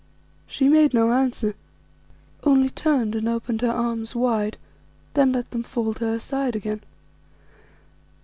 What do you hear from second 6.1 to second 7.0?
side again.